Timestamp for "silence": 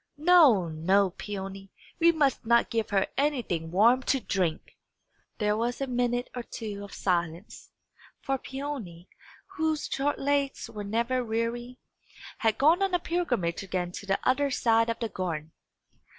6.91-7.69